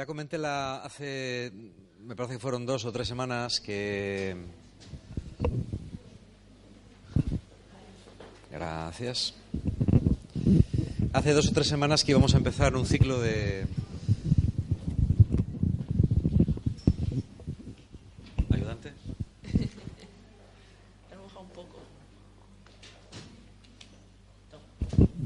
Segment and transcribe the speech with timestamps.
[0.00, 1.52] ya comenté la, hace,
[2.00, 4.34] me parece que fueron dos o tres semanas que...
[8.50, 9.34] Gracias.
[11.12, 13.66] Hace dos o tres semanas que íbamos a empezar un ciclo de...
[18.48, 18.94] ¿Ayudante?
[21.38, 21.78] un poco.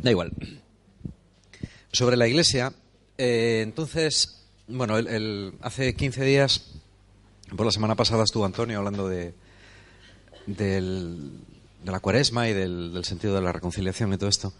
[0.02, 0.32] Da igual.
[1.92, 2.72] Sobre la iglesia,
[3.18, 6.72] eh, entonces, bueno, el, hace 15 días,
[7.56, 9.34] por la semana pasada estuvo Antonio hablando de,
[10.46, 11.40] del-
[11.84, 14.54] de la cuaresma y del, del sentido de la reconciliación y todo esto.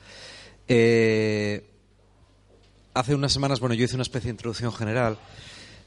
[0.68, 1.64] Eh,
[2.94, 5.18] hace unas semanas, bueno, yo hice una especie de introducción general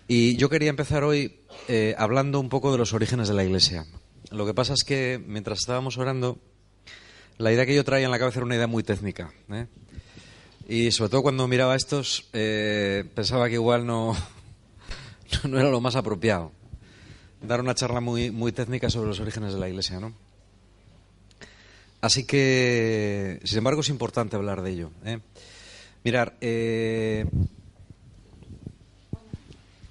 [0.08, 3.86] y yo quería empezar hoy eh, hablando un poco de los orígenes de la iglesia.
[4.32, 6.40] Lo que pasa es que mientras estábamos orando,
[7.38, 9.32] la idea que yo traía en la cabeza era una idea muy técnica.
[9.52, 9.68] ¿eh?
[10.68, 14.16] Y sobre todo cuando miraba estos, eh, pensaba que igual no,
[15.48, 16.52] no era lo más apropiado.
[17.42, 20.14] Dar una charla muy, muy técnica sobre los orígenes de la Iglesia, ¿no?
[22.02, 24.92] Así que, sin embargo, es importante hablar de ello.
[25.06, 25.20] ¿eh?
[26.04, 27.26] Mirar, eh,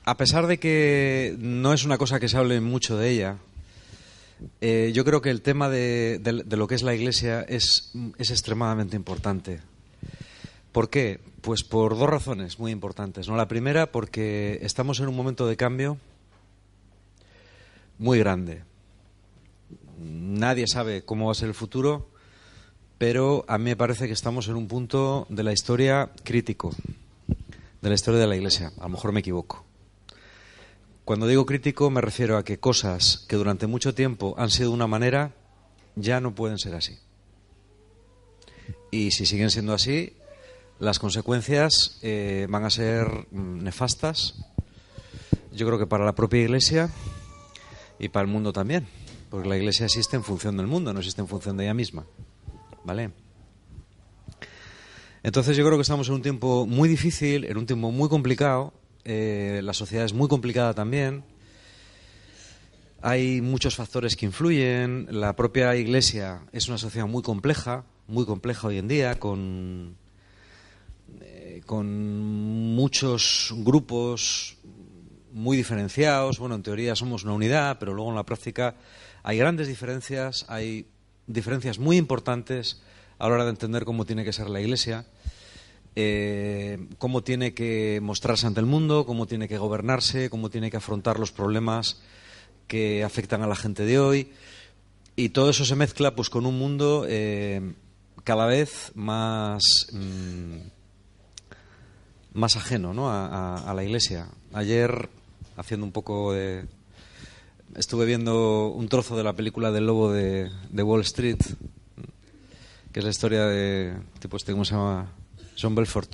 [0.05, 3.39] a pesar de que no es una cosa que se hable mucho de ella,
[4.61, 7.93] eh, yo creo que el tema de, de- de lo que es la Iglesia es,
[8.19, 9.61] es extremadamente importante.
[10.77, 11.21] ¿Por qué?
[11.41, 13.29] Pues por dos razones muy importantes.
[13.29, 13.37] ¿no?
[13.39, 15.97] La primera, porque estamos en un momento de cambio
[17.97, 18.63] muy grande.
[19.99, 22.11] Nadie sabe cómo va a ser el futuro,
[22.99, 26.75] pero a mí me parece que estamos en un punto de la historia crítico,
[27.81, 28.71] de la historia de la Iglesia.
[28.79, 29.65] A lo mejor me equivoco.
[31.07, 34.75] Cuando digo crítico me refiero a que cosas que durante mucho tiempo han sido de
[34.75, 35.33] una manera
[35.95, 36.99] ya no pueden ser así.
[38.91, 40.13] Y si siguen siendo así,
[40.79, 44.35] las consecuencias eh, van a ser mm, nefastas,
[45.53, 46.91] yo creo que para la propia Iglesia
[47.99, 48.87] y para el mundo también,
[49.31, 52.05] porque la Iglesia existe en función del mundo, no existe en función de ella misma.
[52.85, 53.11] ¿Vale?
[55.23, 58.75] Entonces yo creo que estamos en un tiempo muy difícil, en un tiempo muy complicado,
[59.05, 61.25] eh, la sociedad es muy complicada también,
[63.01, 68.69] hay muchos factores que influyen, la propia Iglesia es una sociedad muy compleja, muy compleja
[68.69, 69.97] hoy en día, con,
[71.67, 74.57] con muchos grupos
[75.33, 76.39] muy diferenciados.
[76.39, 78.77] Bueno, en teoría somos una unidad, pero luego en la práctica
[79.23, 80.87] hay grandes diferencias, hay
[81.27, 82.81] diferencias muy importantes
[83.19, 85.05] a la hora de entender cómo tiene que ser la Iglesia,
[85.95, 90.77] eh, cómo tiene que mostrarse ante el mundo, cómo tiene que gobernarse, cómo tiene que
[90.77, 92.01] afrontar los problemas
[92.67, 94.33] que afectan a la gente de hoy.
[95.17, 97.73] Y todo eso se mezcla pues con un mundo eh,
[98.25, 99.63] cada vez más,
[99.93, 100.57] mm,
[102.37, 103.11] más ajeno ¿no?
[103.11, 104.29] a, a- la Iglesia.
[104.53, 105.09] Ayer,
[105.57, 106.65] haciendo un poco de...
[107.75, 111.39] Estuve viendo un trozo de la película del lobo de, de Wall Street,
[112.93, 115.09] que es la historia de, tipo este, ¿cómo se llama?
[115.61, 116.11] John Belfort,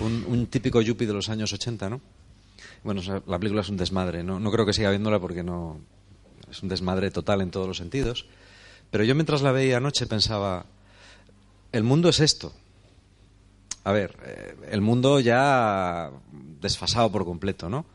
[0.00, 2.00] un, típico yuppie de los años 80, ¿no?
[2.82, 4.40] Bueno, la película es un desmadre, ¿no?
[4.40, 5.78] No creo que siga viéndola porque no...
[6.50, 8.26] Es un desmadre total en todos los sentidos.
[8.90, 10.64] Pero yo mientras la veía anoche pensaba,
[11.72, 12.54] el mundo es esto.
[13.88, 16.10] A ver, eh, el mundo ya
[16.60, 17.86] desfasado por completo, ¿no?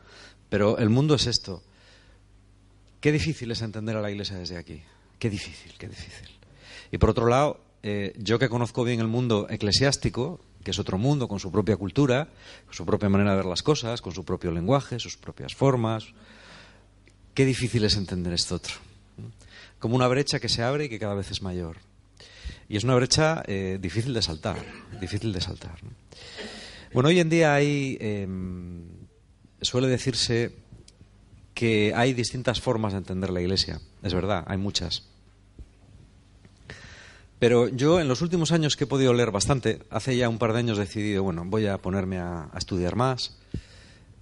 [0.48, 1.62] Pero el mundo es esto.
[3.00, 4.82] Qué difícil es entender a la Iglesia desde aquí.
[5.20, 6.30] Qué difícil, qué difícil.
[6.90, 10.98] Y por otro lado, eh, yo que conozco bien el mundo eclesiástico, que es otro
[10.98, 12.26] mundo con su propia cultura,
[12.64, 16.06] con su propia manera de ver las cosas, con su propio lenguaje, sus propias formas,
[17.34, 18.74] qué difícil es entender esto otro.
[19.78, 21.76] Como una brecha que se abre y que cada vez es mayor.
[22.68, 24.56] Y es una brecha eh, difícil de saltar,
[25.00, 25.82] difícil de saltar.
[25.82, 25.90] ¿no?
[26.92, 28.26] Bueno, hoy en día hay, eh,
[29.60, 30.54] suele decirse
[31.54, 33.80] que hay distintas formas de entender la Iglesia.
[34.02, 35.04] Es verdad, hay muchas.
[37.38, 40.52] Pero yo en los últimos años que he podido leer bastante, hace ya un par
[40.52, 43.36] de años he decidido, bueno, voy a ponerme a, a estudiar más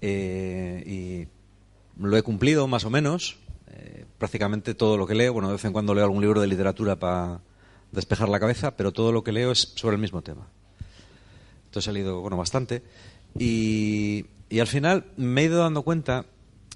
[0.01, 3.39] eh, y lo he cumplido más o menos.
[3.69, 6.47] eh, prácticamente todo lo que leo, bueno, de vez en cuando leo algún libro de
[6.47, 7.41] literatura para
[7.93, 10.49] despejar la cabeza, pero todo lo que leo es sobre el mismo tema.
[11.67, 12.83] Entonces he leído, bueno, bastante.
[13.39, 14.27] Y,
[14.61, 16.27] al final me he ido dando cuenta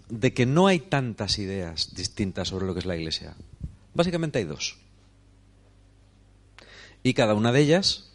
[0.08, 3.34] de que no hay tantas ideas distintas sobre lo que es la Iglesia.
[3.92, 4.78] Básicamente hay dos.
[7.02, 8.10] Y cada una de ellas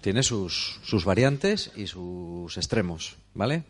[0.00, 3.64] tiene sus, sus variantes y sus extremos, ¿vale?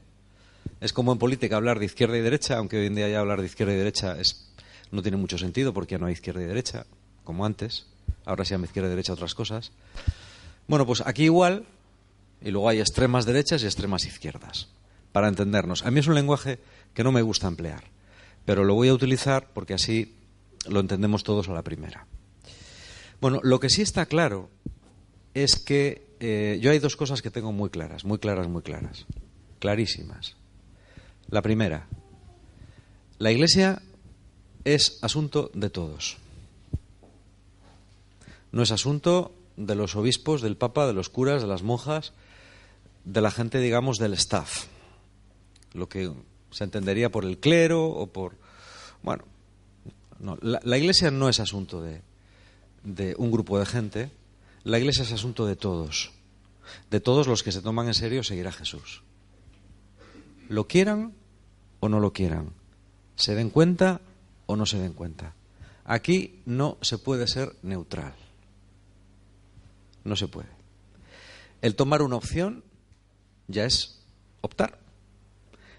[0.80, 3.40] Es como en política hablar de izquierda y derecha, aunque hoy en día ya hablar
[3.40, 4.52] de izquierda y derecha es,
[4.90, 6.86] no tiene mucho sentido porque ya no hay izquierda y derecha,
[7.24, 7.86] como antes.
[8.24, 9.72] Ahora se llama izquierda y derecha otras cosas.
[10.66, 11.66] Bueno, pues aquí igual,
[12.40, 14.68] y luego hay extremas derechas y extremas izquierdas.
[15.12, 15.86] para entendernos.
[15.86, 16.58] A mí es un lenguaje
[16.92, 17.84] que no me gusta emplear,
[18.44, 20.12] pero lo voy a utilizar porque así
[20.68, 22.08] lo entendemos todos a la primera.
[23.20, 24.50] Bueno, lo que sí está claro
[25.32, 29.06] es que eh, yo hay dos cosas que tengo muy claras, muy claras, muy claras,
[29.60, 30.34] clarísimas.
[31.28, 31.86] La primera,
[33.18, 33.82] la Iglesia
[34.64, 36.16] es asunto de todos.
[38.54, 42.12] No es asunto de los obispos, del Papa, de los curas, de las monjas,
[43.04, 44.66] de la gente, digamos, del staff.
[45.72, 46.12] Lo que
[46.52, 48.36] se entendería por el clero o por...
[49.02, 49.24] Bueno,
[50.20, 52.02] no, la, Iglesia no es asunto de,
[52.84, 54.12] de un grupo de gente,
[54.62, 56.12] la Iglesia es asunto de todos,
[56.92, 59.02] de todos los que se toman en serio seguir a Jesús.
[60.48, 61.12] Lo quieran
[61.80, 62.50] o no lo quieran,
[63.16, 64.00] se den cuenta
[64.46, 65.34] o no se den cuenta.
[65.84, 68.14] Aquí no se puede ser neutral.
[70.04, 70.48] No se puede.
[71.62, 72.62] El tomar una opción
[73.48, 74.04] ya es
[74.40, 74.78] optar.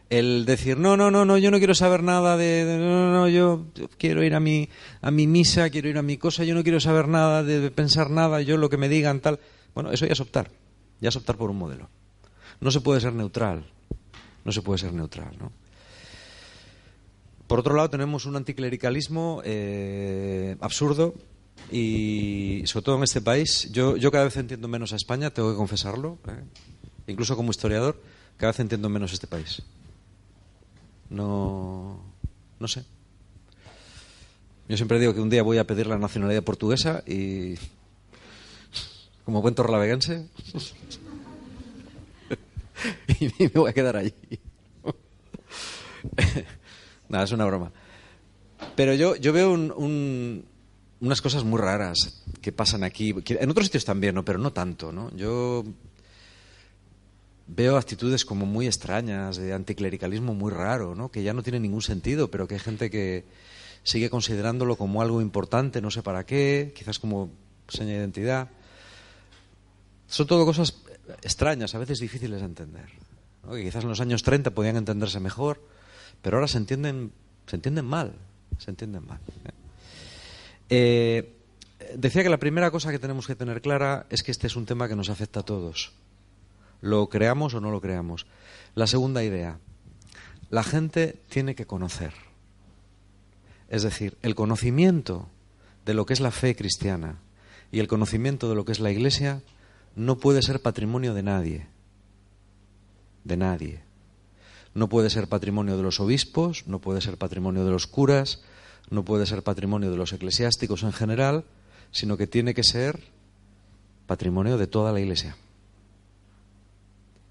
[0.10, 3.27] El decir, no, no, no, no, yo no quiero saber nada de, no, no, no,
[3.27, 3.66] yo
[3.98, 4.69] quiero ir a mi,
[5.01, 8.12] a mi misa, quiero ir a mi cosa, yo no quiero saber nada de pensar
[8.12, 9.39] nada, yo lo que me digan, tal.
[9.74, 10.51] Bueno, eso ya es optar.
[11.01, 11.89] Ya es optar por un modelo.
[12.62, 13.66] No se puede ser neutral.
[14.44, 15.51] No se puede ser neutral, ¿no?
[17.48, 21.13] Por otro lado, tenemos un anticlericalismo eh, absurdo
[21.72, 25.52] y, sobre todo en este país, yo, yo cada vez entiendo menos a España, tengo
[25.52, 26.44] que confesarlo, ¿eh?
[27.07, 28.02] incluso como historiador,
[28.38, 29.62] cada vez entiendo menos este país.
[31.10, 32.00] No,
[32.60, 32.86] no sé.
[34.68, 37.56] Yo siempre digo que un día voy a pedir la nacionalidad portuguesa y,
[39.24, 40.28] como buen torralaveguense,
[43.19, 44.13] y me voy a quedar allí.
[47.10, 47.72] Nada, es una broma.
[48.75, 49.51] Pero yo, yo veo
[51.01, 53.13] unas cosas muy raras que pasan aquí.
[53.27, 54.25] en otros sitios también, ¿no?
[54.25, 55.15] Pero no tanto, ¿no?
[55.15, 55.63] Yo
[57.47, 61.09] veo actitudes como muy extrañas, de anticlericalismo muy raro, ¿no?
[61.09, 63.25] Que ya no tiene ningún sentido, pero que hay gente que
[63.83, 67.30] sigue considerándolo como algo importante, no sé para qué, quizás como
[67.68, 68.50] seña de identidad.
[70.07, 70.81] Son todo cosas
[71.21, 72.86] extrañas, a veces difíciles de entender.
[73.50, 75.59] Que quizás en los años 30 podían entenderse mejor
[76.25, 77.12] pero ahora se entienden,
[77.45, 78.13] se entienden mal,
[78.57, 79.19] se entienden mal.
[79.45, 79.51] ¿eh?
[80.69, 81.35] Eh,
[81.95, 84.65] decía que la primera cosa que tenemos que tener clara es que este es un
[84.65, 85.94] tema que nos afecta a todos,
[86.81, 88.25] lo creamos o no lo creamos.
[88.73, 89.59] La segunda idea,
[90.50, 92.13] la gente tiene que conocer.
[93.69, 95.27] Es decir, el conocimiento
[95.85, 97.19] de lo que es la fe cristiana
[97.71, 99.41] y el conocimiento de lo que es la Iglesia
[99.95, 101.67] no puede ser patrimonio de nadie.
[103.23, 103.85] De nadie
[104.75, 108.44] no puede ser patrimonio de los obispos, no puede ser patrimonio de los curas,
[108.90, 111.46] no puede ser patrimonio de los eclesiásticos en general,
[111.92, 113.04] sino que tiene que ser
[114.08, 115.36] patrimonio de toda la Iglesia.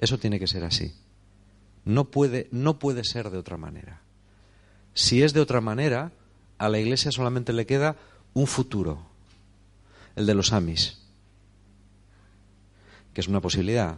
[0.00, 0.94] Eso tiene que ser así.
[1.84, 4.00] No puede, no puede ser de otra manera.
[4.94, 6.12] Si es de otra manera,
[6.58, 7.96] a la Iglesia solamente le queda
[8.32, 9.06] un futuro,
[10.16, 10.98] el de los amis,
[13.12, 13.96] que es una posibilidad.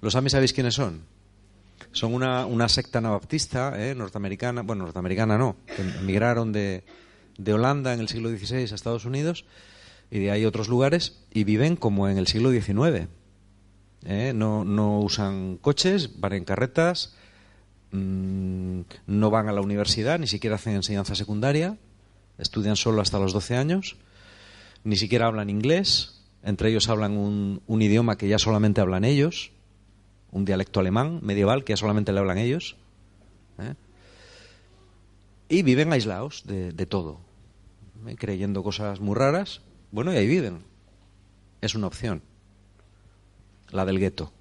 [0.00, 1.02] ¿Los amis sabéis quiénes son?
[1.90, 6.84] Son una, una secta anabaptista eh, norteamericana, bueno, norteamericana no, que emigraron de,
[7.38, 9.44] de Holanda en el siglo XVI a Estados Unidos
[10.10, 13.08] y de ahí otros lugares y viven como en el siglo XIX.
[14.04, 17.14] Eh, no, no, usan coches, van en carretas,
[17.92, 21.78] mm, no van a la universidad, ni siquiera hacen enseñanza secundaria,
[22.38, 23.96] estudian solo hasta los 12 años,
[24.84, 29.52] ni siquiera hablan inglés, entre ellos hablan un, un idioma que ya solamente hablan ellos,
[30.32, 32.76] un dialecto alemán medieval que solamente le hablan ellos.
[33.58, 33.74] ¿eh?
[35.48, 37.20] Y viven aislados de, todo,
[38.06, 38.16] ¿eh?
[38.16, 39.60] creyendo cosas muy raras.
[39.92, 40.64] Bueno, y ahí viven.
[41.60, 42.22] Es una opción,
[43.70, 44.32] la del gueto.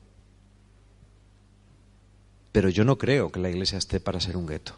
[2.54, 4.74] Pero yo no creo que la iglesia esté para ser un gueto.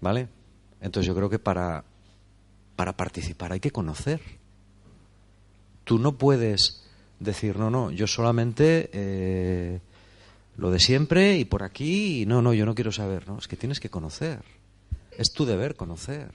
[0.00, 0.28] ¿Vale?
[0.80, 1.84] Entonces yo creo que para,
[2.74, 4.20] para participar hay que conocer.
[5.84, 6.82] Tú no puedes
[7.24, 9.80] decir, no, no, yo solamente eh,
[10.56, 13.48] lo de siempre y por aquí, y no, no, yo no quiero saber, no, es
[13.48, 14.42] que tienes que conocer,
[15.16, 16.30] es tu deber conocer.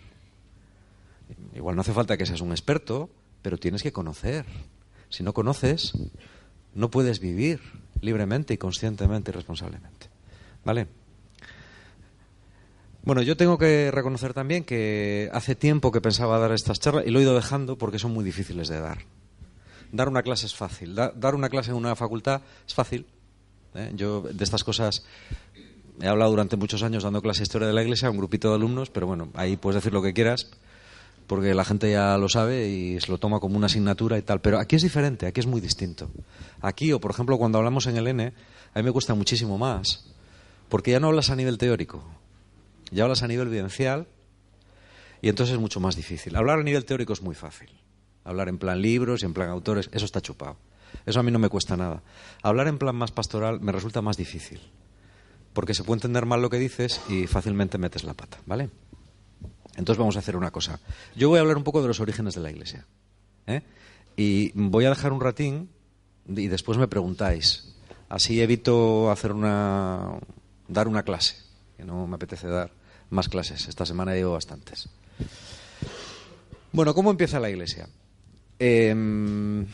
[1.56, 3.10] Igual no hace falta que seas un experto,
[3.42, 4.46] pero tienes que conocer.
[5.10, 5.94] Si no conoces,
[6.74, 7.60] no puedes vivir
[8.02, 10.08] libremente y conscientemente y responsablemente.
[10.64, 10.88] ¿Vale?
[13.04, 17.12] Bueno, yo tengo que reconocer también que hace tiempo que pensaba dar estas charlas y
[17.12, 19.00] lo he ido dejando porque son muy difíciles de dar
[19.92, 20.96] dar una clase es fácil.
[20.96, 23.06] dar una clase en una facultad es fácil.
[23.76, 23.92] ¿eh?
[23.96, 25.06] Yo de estas cosas
[26.02, 28.50] he hablado durante muchos años dando clase de historia de la iglesia a un grupito
[28.50, 30.50] de alumnos, pero bueno, ahí puedes decir lo que quieras
[31.28, 34.40] porque la gente ya lo sabe y se lo toma como una asignatura y tal.
[34.40, 36.10] Pero aquí es diferente, aquí es muy distinto.
[36.62, 38.34] Aquí, o por ejemplo, cuando hablamos en el N,
[38.74, 40.06] a mí me cuesta muchísimo más.
[40.70, 42.04] Porque ya no hablas a nivel teórico,
[42.92, 44.08] ya hablas a nivel vivencial
[45.22, 46.36] y entonces es mucho más difícil.
[46.36, 47.70] Hablar a nivel teórico es muy fácil.
[48.28, 50.58] Hablar en plan libros y en plan autores, eso está chupado.
[51.06, 52.04] Eso a mí no me cuesta nada.
[52.44, 54.60] Hablar en plan más pastoral me resulta más difícil.
[55.54, 58.70] Porque se puede entender mal lo que dices y fácilmente metes la pata, ¿vale?
[59.78, 60.82] Entonces vamos a hacer una cosa.
[61.16, 62.86] Yo voy a hablar un poco de los orígenes de la Iglesia.
[63.46, 63.62] ¿eh?
[64.18, 65.70] Y voy a dejar un ratín
[66.28, 67.76] y después me preguntáis.
[68.10, 70.20] Así evito hacer una,
[70.68, 71.38] dar una clase,
[71.78, 72.72] que no me apetece dar
[73.10, 73.70] más clases.
[73.70, 74.90] Esta semana llevo bastantes.
[76.74, 77.88] Bueno, ¿cómo empieza la Iglesia?
[78.60, 79.66] Em,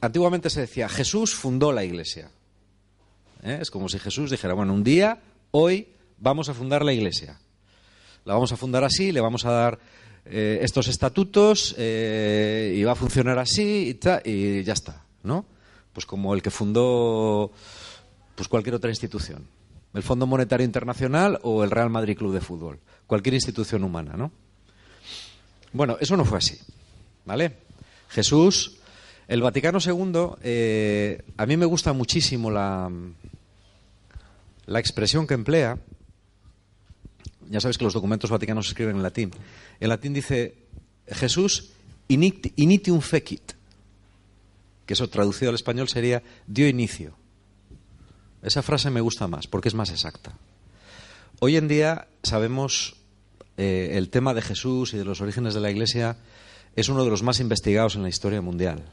[0.00, 2.30] antiguamente se decía, Jesús fundó la Iglesia.
[3.42, 3.58] ¿Eh?
[3.60, 5.20] Es como si Jesús dijera, bueno, un día,
[5.50, 7.38] hoy, vamos a fundar la Iglesia
[8.26, 9.78] la vamos a fundar así, le vamos a dar
[10.26, 15.46] eh, estos estatutos eh, y va a funcionar así y, y, ya está, ¿no?
[15.92, 17.52] Pues como el que fundó
[18.34, 19.46] pues cualquier otra institución,
[19.94, 24.32] el Fondo Monetario Internacional o el Real Madrid Club de Fútbol, cualquier institución humana, ¿no?
[25.76, 26.58] Bueno, eso no fue así,
[27.26, 27.52] ¿vale?
[28.08, 28.78] Jesús,
[29.28, 32.90] el Vaticano II, eh, a mí me gusta muchísimo la,
[34.64, 35.78] la expresión que emplea,
[37.50, 39.30] ya sabes que los documentos vaticanos se escriben en latín.
[39.78, 40.54] En latín dice
[41.08, 41.72] Jesús
[42.08, 43.52] initium fecit,
[44.86, 47.14] que eso traducido al español sería dio inicio.
[48.42, 50.32] Esa frase me gusta más porque es más exacta.
[51.38, 52.96] Hoy en día sabemos
[53.56, 56.16] eh, el tema de Jesús y de los orígenes de la Iglesia
[56.74, 58.84] es uno de los más investigados en la historia mundial.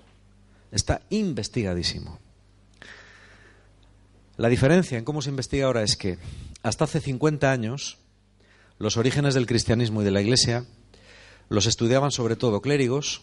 [0.72, 2.20] Está investigadísimo.
[4.38, 6.18] La diferencia en cómo se investiga ahora es que
[6.64, 7.98] hasta hace 50 años
[8.80, 10.66] los orígenes del cristianismo y de la Iglesia
[11.50, 13.22] los estudiaban sobre todo clérigos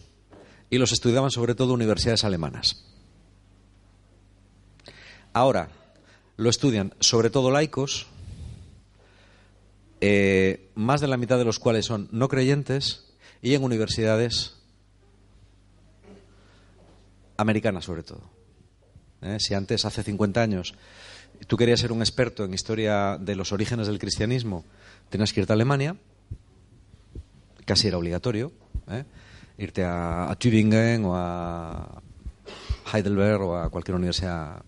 [0.69, 2.85] y los estudiaban sobre todo universidades alemanas.
[5.33, 5.69] Ahora
[6.37, 8.07] lo estudian sobre todo laicos,
[10.01, 13.05] eh, más de la mitad de los cuales son no creyentes
[13.41, 14.57] y en universidades
[17.37, 18.29] americanas sobre todo.
[19.21, 20.73] Eh, si antes, hace 50 años,
[21.47, 24.65] tú querías ser un experto en historia de los orígenes del cristianismo
[25.11, 25.95] tenías que irte a Alemania,
[27.65, 28.51] casi era obligatorio,
[28.89, 29.03] ¿eh?
[29.57, 32.01] irte a, Tübingen o a
[32.91, 34.63] Heidelberg o a cualquier universidad,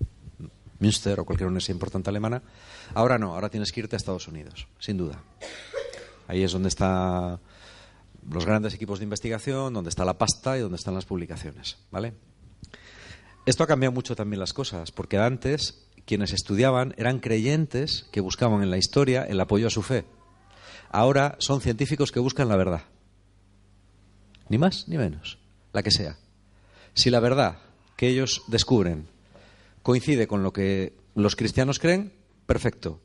[0.83, 2.43] Münster o cualquier universidad importante alemana.
[2.93, 5.23] Ahora no, ahora tienes que irte a Estados Unidos, sin duda.
[6.27, 7.39] Ahí es donde están
[8.29, 12.13] los grandes equipos de investigación, donde está la pasta y donde están las publicaciones, ¿vale?
[13.45, 18.63] Esto ha cambiado mucho también las cosas, porque antes quienes estudiaban eran creyentes que buscaban
[18.63, 20.05] en la historia el apoyo a su fe
[20.93, 22.83] ahora son científicos que buscan la verdad.
[24.47, 25.39] Ni más ni menos,
[25.73, 26.17] la que sea.
[26.93, 27.57] Si la verdad
[27.97, 29.09] que ellos descubren
[29.83, 32.13] coincide con lo que los cristianos creen,
[32.45, 33.01] perfecto.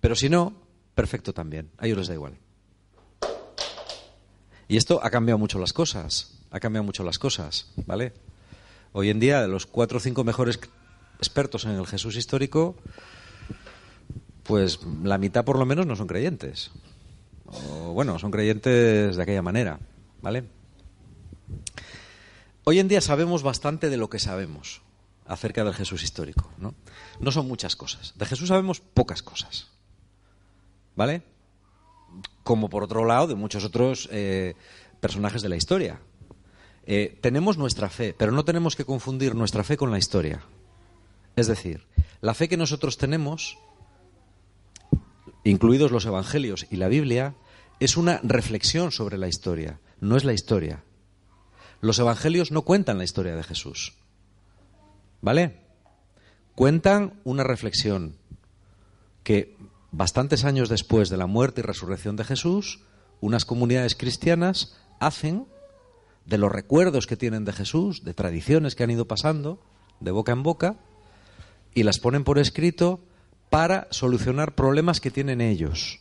[0.00, 0.60] Pero si no,
[0.94, 1.70] perfecto también.
[1.78, 2.38] A ellos les da igual.
[4.66, 6.38] Y esto ha cambiado mucho las cosas.
[6.50, 8.12] Ha cambiado mucho las cosas, ¿vale?
[8.92, 10.58] Hoy en día, de los cuatro o cinco mejores
[11.18, 12.76] expertos en el Jesús histórico,
[14.42, 16.70] pues la mitad por lo menos no son creyentes
[17.44, 19.78] o bueno, son creyentes de aquella manera,
[20.20, 20.44] ¿vale?
[22.64, 24.82] Hoy en día sabemos bastante de lo que sabemos
[25.28, 26.74] acerca del Jesús histórico, ¿no?
[27.20, 28.14] No son muchas cosas.
[28.16, 29.68] De Jesús sabemos pocas cosas,
[30.96, 31.22] ¿vale?
[32.42, 34.54] Como por otro lado de muchos otros eh,
[35.00, 36.00] personajes de la historia.
[36.86, 40.42] Eh, tenemos nuestra fe, pero no tenemos que confundir nuestra fe con la historia.
[41.36, 41.86] Es decir,
[42.20, 43.58] la fe que nosotros tenemos
[45.48, 47.34] incluidos los Evangelios y la Biblia,
[47.80, 50.84] es una reflexión sobre la historia, no es la historia.
[51.80, 53.94] Los Evangelios no cuentan la historia de Jesús.
[55.20, 55.60] ¿Vale?
[56.54, 58.16] Cuentan una reflexión
[59.22, 59.56] que
[59.90, 62.80] bastantes años después de la muerte y resurrección de Jesús,
[63.20, 65.46] unas comunidades cristianas hacen
[66.24, 69.60] de los recuerdos que tienen de Jesús, de tradiciones que han ido pasando
[70.00, 70.76] de boca en boca,
[71.74, 73.00] y las ponen por escrito
[73.50, 76.00] para solucionar problemas que tienen ellos.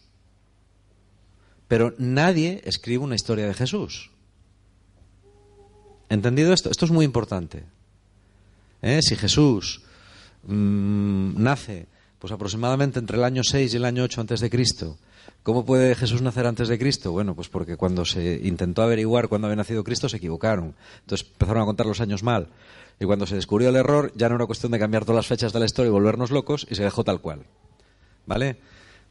[1.67, 4.11] Pero nadie escribe una historia de Jesús.
[6.09, 6.69] ¿Entendido esto?
[6.69, 7.65] Esto es muy importante.
[8.81, 8.99] ¿Eh?
[9.01, 9.81] Si Jesús
[10.43, 11.87] mm, nace
[12.19, 14.97] pues aproximadamente entre el año 6 y el año 8 antes de Cristo,
[15.43, 17.11] ¿cómo puede Jesús nacer antes de Cristo?
[17.11, 20.75] Bueno, pues porque cuando se intentó averiguar cuándo había nacido Cristo se equivocaron.
[21.01, 22.49] Entonces empezaron a contar los años mal.
[22.99, 25.53] Y cuando se descubrió el error, ya no era cuestión de cambiar todas las fechas
[25.53, 27.45] de la historia y volvernos locos, y se dejó tal cual.
[28.25, 28.57] ¿Vale?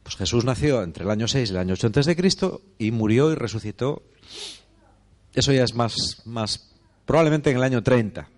[0.03, 2.91] Pues Jesús nació entre el año 6 y el año 8 antes de Cristo y
[2.91, 4.03] murió y resucitó.
[5.35, 6.73] Eso ya es más, más
[7.05, 8.29] probablemente en el año 30.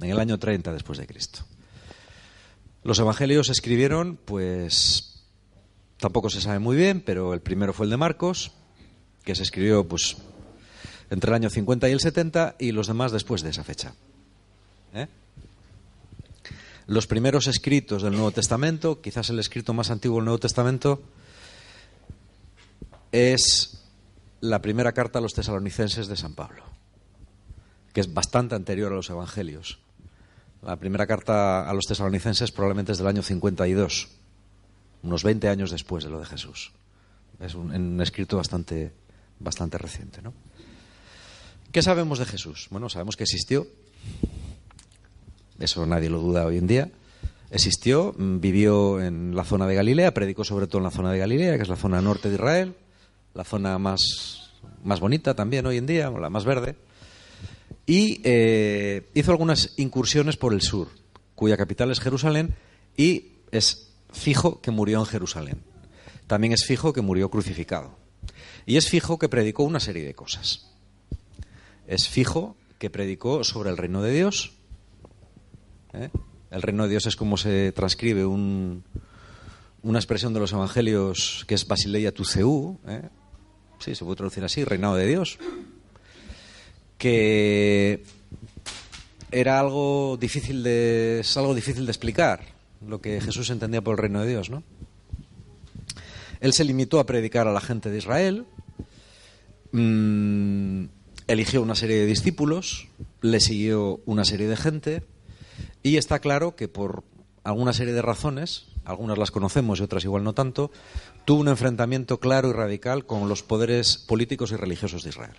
[0.00, 1.44] En el año 30 después de Cristo.
[2.82, 5.22] Los evangelios se escribieron, pues
[5.98, 8.52] tampoco se sabe muy bien, pero el primero fue el de Marcos,
[9.24, 10.16] que se escribió pues
[11.10, 13.94] entre el año 50 y el 70 y los demás después de esa fecha.
[14.92, 15.08] ¿Eh?
[16.86, 21.02] Los primeros escritos del Nuevo Testamento, quizás el escrito más antiguo del Nuevo Testamento,
[23.12, 23.82] es
[24.40, 26.64] la primera carta a los tesalonicenses de San Pablo,
[27.94, 29.78] que es bastante anterior a los Evangelios.
[30.64, 34.08] La primera carta a los tesalonicenses probablemente es del año 52,
[35.02, 36.72] unos 20 años después de lo de Jesús.
[37.38, 38.92] Es un, escrito bastante,
[39.40, 40.22] bastante reciente.
[40.22, 40.32] ¿no?
[41.70, 42.68] ¿Qué sabemos de Jesús?
[42.70, 43.66] Bueno, sabemos que existió,
[45.58, 46.90] eso nadie lo duda hoy en día.
[47.50, 51.56] Existió, vivió en la zona de Galilea, predicó sobre todo en la zona de Galilea,
[51.56, 52.74] que es la zona norte de Israel,
[53.34, 54.00] la zona más,
[54.82, 56.74] más bonita también hoy en día, la más verde
[57.86, 60.88] y eh, hizo algunas incursiones por el sur,
[61.34, 62.54] cuya capital es Jerusalén,
[62.96, 65.62] y es fijo que murió en Jerusalén.
[66.26, 67.96] También es fijo que murió crucificado.
[68.64, 70.70] Y es fijo que predicó una serie de cosas.
[71.86, 74.52] Es fijo que predicó sobre el reino de Dios.
[75.92, 76.08] ¿eh?
[76.50, 78.82] El reino de Dios es como se transcribe una
[79.98, 82.22] expresión de los evangelios que es Basileia tu
[82.86, 83.08] ¿eh?
[83.80, 85.38] Sí, se puede traducir así, reinado de Dios
[86.98, 88.04] que
[89.30, 92.40] era algo difícil de es algo difícil de explicar
[92.86, 94.62] lo que Jesús entendía por el reino de Dios, ¿no?
[96.40, 98.44] Él se limitó a predicar a la gente de Israel,
[99.72, 100.84] mm,
[101.26, 102.88] eligió una serie de discípulos,
[103.22, 105.02] le siguió una serie de gente
[105.82, 107.02] y está claro que por
[107.44, 110.70] alguna serie de razones, algunas las conocemos y otras igual no tanto,
[111.24, 115.36] tuvo un enfrentamiento claro y radical con los poderes políticos y religiosos de Israel.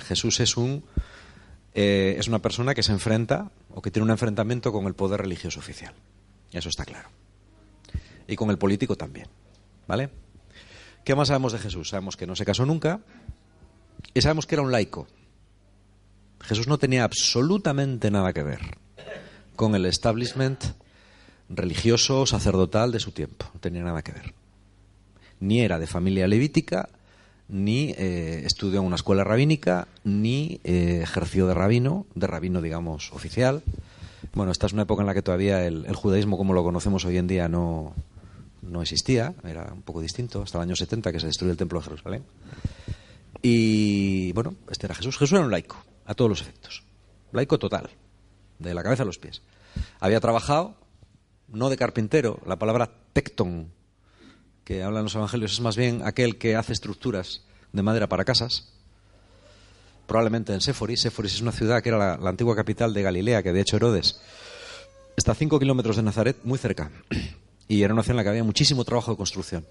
[0.00, 0.84] Jesús es un
[1.74, 5.22] eh, es una persona que se enfrenta o que tiene un enfrentamiento con el poder
[5.22, 5.94] religioso oficial.
[6.52, 7.08] Eso está claro.
[8.26, 9.28] Y con el político también.
[9.86, 10.10] ¿Vale?
[11.04, 11.88] ¿Qué más sabemos de Jesús?
[11.88, 13.00] Sabemos que no se casó nunca
[14.14, 15.08] y sabemos que era un laico.
[16.42, 18.60] Jesús no tenía absolutamente nada que ver
[19.56, 20.64] con el establishment
[21.48, 23.46] religioso, sacerdotal de su tiempo.
[23.54, 24.34] No tenía nada que ver.
[25.40, 26.88] Ni era de familia levítica,
[27.52, 33.12] ni eh, estudió en una escuela rabínica, ni eh, ejerció de rabino, de rabino, digamos,
[33.12, 33.62] oficial.
[34.32, 37.18] Bueno, esta es una época en la que todavía el, judaísmo como lo conocemos hoy
[37.18, 37.92] en día no,
[38.62, 41.78] no existía, era un poco distinto, hasta el año 70 que se destruyó el templo
[41.78, 42.24] de Jerusalén.
[43.42, 45.18] Y bueno, este era Jesús.
[45.18, 46.84] Jesús era un laico, a todos los efectos.
[47.32, 47.90] Laico total,
[48.58, 49.42] de la cabeza a los pies.
[50.00, 50.74] Había trabajado,
[51.48, 53.68] no de carpintero, la palabra tecton,
[54.64, 58.68] que hablan los evangelios es más bien aquel que hace estructuras de madera para casas,
[60.06, 61.00] probablemente en Séforis.
[61.00, 64.20] Séforis es una ciudad que era la, antigua capital de Galilea, que de hecho Herodes
[65.16, 66.90] está a 5 kilómetros de Nazaret, muy cerca.
[67.68, 69.64] Y era una ciudad en la que había muchísimo trabajo de construcción.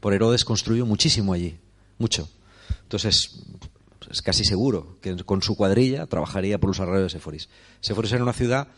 [0.00, 1.58] Por Herodes construyó muchísimo allí,
[1.98, 2.28] mucho.
[2.82, 3.42] Entonces,
[4.10, 7.48] es casi seguro que con su cuadrilla trabajaría por los alrededores de Séforis.
[7.80, 8.68] Séforis era una ciudad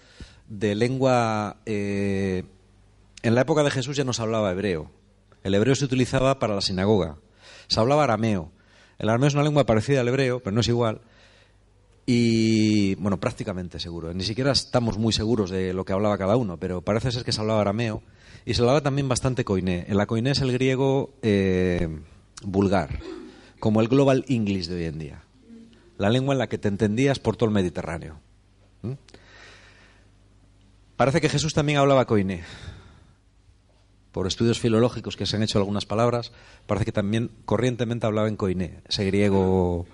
[0.49, 1.59] de lengua...
[1.67, 2.45] Eh,
[3.23, 4.91] en la época de Jesús ya no se hablaba hebreo,
[5.43, 7.17] el hebreo se utilizaba para la sinagoga.
[7.69, 8.51] Se hablaba arameo.
[8.99, 11.01] El arameo es una lengua parecida al hebreo, pero no es igual.
[12.05, 14.13] Y, bueno, prácticamente seguro.
[14.13, 17.33] Ni siquiera estamos muy seguros de lo que hablaba cada uno, pero parece ser que
[17.33, 18.03] se hablaba arameo.
[18.45, 19.87] Y se hablaba también bastante coiné.
[19.89, 21.89] El coiné es el griego eh,
[22.43, 22.99] vulgar,
[23.59, 25.23] como el global English de hoy en día.
[25.99, 28.19] La lengua en la que te entendías por todo el Mediterráneo.
[28.83, 28.93] ¿Mm?
[30.97, 32.43] Parece que Jesús también hablaba coiné
[34.13, 36.33] por estudios filológicos que se han hecho algunas palabras,
[36.67, 39.87] parece que también corrientemente hablaba en coiné, ese griego,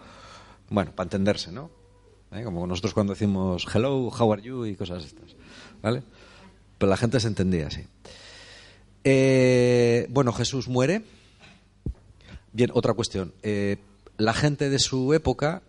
[0.71, 1.71] bueno, para entenderse, ¿no?
[2.33, 2.43] ¿Eh?
[2.43, 5.37] Como nosotros cuando decimos hello, how are you y cosas estas,
[5.83, 6.03] ¿vale?
[6.79, 7.85] Pero la gente se entendía así.
[9.05, 11.03] Eh, bueno, Jesús muere.
[12.53, 13.33] Bien, otra cuestión.
[13.43, 13.77] Eh,
[14.19, 15.63] la gente de su época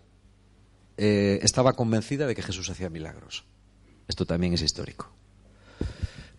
[0.99, 3.43] estaba convencida de que Jesús hacía milagros.
[4.07, 5.11] Esto también es histórico.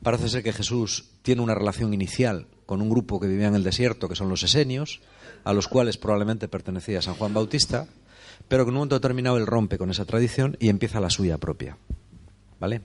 [0.03, 3.65] Parece ser que Jesús tiene una relación inicial con un grupo que vivía en el
[3.65, 5.01] desierto, que son los esenios,
[5.45, 7.87] a los cuales probablemente pertenecía San Juan Bautista,
[8.47, 11.39] pero que en un momento determinado él rompe con esa tradición y empieza la suya
[11.39, 11.79] propia.
[12.61, 12.83] ¿Vale?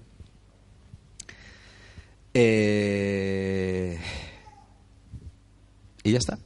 [2.34, 4.00] Eh,
[6.04, 6.40] y ya está.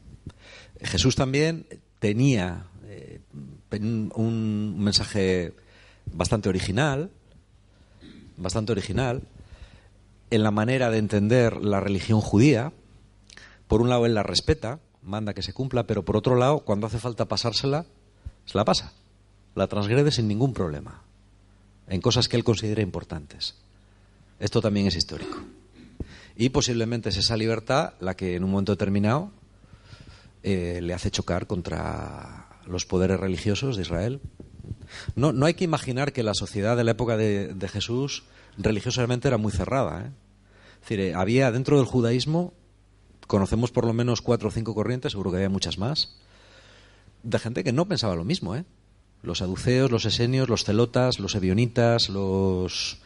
[0.82, 1.66] Jesús también
[2.00, 3.22] tenía eh,
[4.16, 5.54] un mensaje
[6.12, 7.12] bastante original,
[8.38, 9.24] bastante original,
[10.30, 12.74] en la manera de entender la religión judía.
[13.68, 16.88] Por un lado, él la respeta, manda que se cumpla, pero por otro lado, cuando
[16.88, 17.86] hace falta pasársela,
[18.46, 18.94] se la pasa.
[19.56, 21.02] La transgrede sin ningún problema,
[21.88, 23.56] en cosas que él considera importantes.
[24.40, 25.38] Esto también es histórico.
[26.36, 29.32] Y posiblemente es esa libertad la que en un momento determinado
[30.44, 34.22] eh, le hace chocar contra los poderes religiosos de Israel.
[35.16, 38.24] No, no hay que imaginar que la sociedad de la época de, Jesús
[38.58, 40.06] religiosamente era muy cerrada.
[40.06, 40.12] ¿eh?
[40.90, 42.54] Eh, había dentro del judaísmo,
[43.28, 46.18] conocemos por lo menos cuatro o cinco corrientes, seguro que había muchas más,
[47.24, 48.56] de gente que no pensaba lo mismo.
[48.56, 48.66] ¿eh?
[49.22, 53.00] Los saduceos, los esenios, los celotas, los ebionitas, los...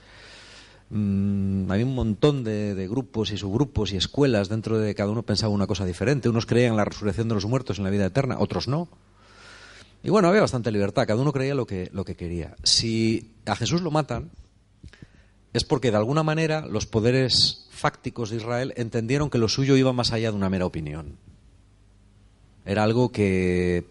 [0.90, 5.24] Mm, había un montón de, de, grupos y subgrupos y escuelas dentro de cada uno
[5.24, 6.28] pensaba una cosa diferente.
[6.28, 8.90] Unos creían en la resurrección de los muertos, en la vida eterna, otros no.
[10.04, 12.56] Y bueno, había bastante libertad, cada uno creía lo que, lo que quería.
[12.64, 14.32] Si a Jesús lo matan,
[15.54, 19.92] es porque de alguna manera los poderes fácticos de Israel entendieron que lo suyo iba
[19.92, 21.18] más allá de una mera opinión.
[22.66, 23.86] Era algo que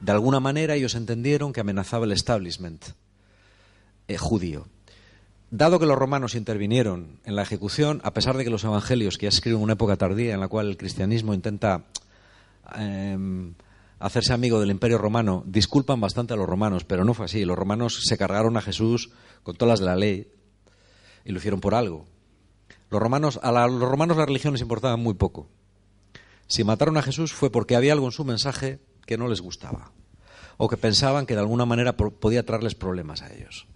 [0.00, 2.84] de alguna manera ellos entendieron que amenazaba el establishment
[4.08, 4.66] eh, judío.
[5.50, 9.26] Dado que los romanos intervinieron en la ejecución, a pesar de que los evangelios, que
[9.26, 11.84] ya escriben en una época tardía en la cual el cristianismo intenta
[12.76, 13.54] em,
[14.00, 17.44] hacerse amigo del imperio romano, disculpan bastante a los romanos, pero no fue así.
[17.44, 19.10] Los romanos se cargaron a Jesús
[19.44, 20.28] con todas las de la ley
[21.24, 22.06] y lo hicieron por algo.
[22.90, 25.48] Los romanos, a los romanos la religión les importaba muy poco.
[26.46, 29.92] Si mataron a Jesús fue porque había algo en su mensaje que no les gustaba
[30.56, 33.66] o que pensaban que de alguna manera podía traerles problemas a ellos.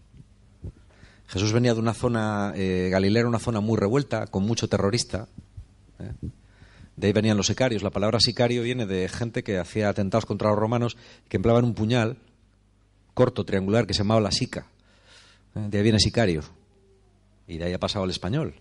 [1.27, 5.29] Jesús venía de una zona, eh, Galilea una zona muy revuelta, con mucho terrorista.
[5.99, 6.13] ¿eh?
[6.97, 7.83] De ahí venían los sicarios.
[7.83, 10.97] La palabra sicario viene de gente que hacía atentados contra los romanos,
[11.29, 12.19] que empleaban un puñal
[13.13, 14.69] corto, triangular, que se llamaba la sica.
[15.55, 15.67] ¿Eh?
[15.69, 16.43] De ahí viene sicario.
[17.49, 18.55] Y de ahí ha pasado al español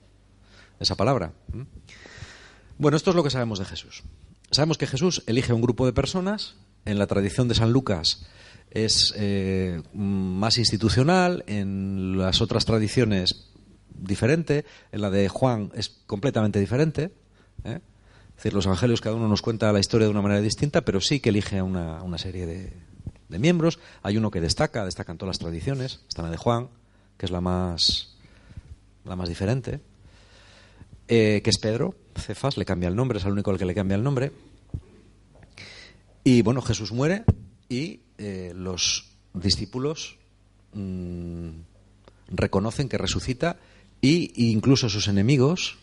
[0.79, 1.33] esa palabra.
[2.77, 4.03] Bueno, esto es lo que sabemos de Jesús.
[4.49, 6.55] Sabemos que Jesús elige un grupo de personas.
[6.85, 8.25] En la tradición de San Lucas
[8.71, 13.49] es eh, más institucional, en las otras tradiciones
[13.89, 17.11] diferente, en la de Juan es completamente diferente.
[17.63, 17.79] ¿eh?
[18.29, 21.01] Es decir, los evangelios cada uno nos cuenta la historia de una manera distinta, pero
[21.01, 22.71] sí que elige una, una serie de,
[23.39, 23.79] miembros.
[24.03, 26.01] Hay uno que destaca, destacan todas las tradiciones.
[26.07, 26.69] Está la de Juan,
[27.17, 28.16] que es la más,
[29.07, 29.79] la más diferente,
[31.07, 31.95] eh, que es Pedro.
[32.15, 34.31] Cefas le cambia el nombre, es el único al que le cambia el nombre.
[36.23, 37.23] Y bueno, Jesús muere
[37.69, 40.17] y eh, los discípulos
[40.73, 41.49] mm,
[42.29, 43.57] reconocen que resucita
[44.01, 45.77] y incluso sus enemigos,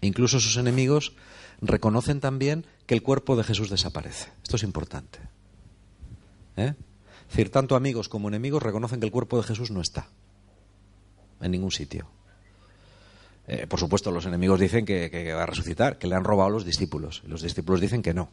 [0.00, 1.14] incluso sus enemigos
[1.60, 4.30] reconocen también que el cuerpo de Jesús desaparece.
[4.42, 5.18] Esto es importante.
[6.56, 6.74] ¿Eh?
[7.22, 10.08] Es decir, tanto amigos como enemigos reconocen que el cuerpo de Jesús no está
[11.40, 12.06] en ningún sitio.
[13.48, 16.52] Eh, por supuesto, los enemigos dicen que, va a resucitar, que le han robado a
[16.52, 17.22] los discípulos.
[17.26, 18.30] Los discípulos dicen que no.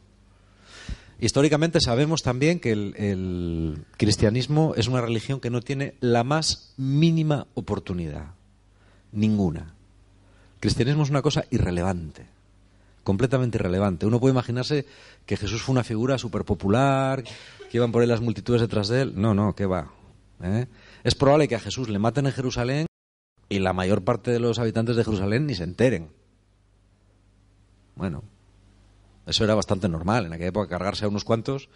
[1.19, 7.47] Históricamente sabemos también que el cristianismo es una religión que no tiene la más mínima
[7.53, 8.33] oportunidad.
[9.11, 9.75] Ninguna.
[10.55, 12.33] El cristianismo es una cosa irrelevante
[13.03, 14.05] completamente irrelevante.
[14.05, 14.85] Uno puede imaginarse
[15.25, 19.01] que Jesús fue una figura súper popular, que iban por ahí las multitudes detrás de
[19.01, 19.13] él.
[19.15, 19.91] No, no, ¿qué va?
[20.41, 20.67] ¿Eh?
[21.03, 22.85] Es probable que a Jesús le maten en Jerusalén
[23.53, 26.09] y la mayor parte de los habitantes de Jerusalén ni se enteren.
[27.95, 28.23] Bueno,
[29.27, 30.25] eso era bastante normal.
[30.25, 31.69] En aquella época cargarse a unos cuantos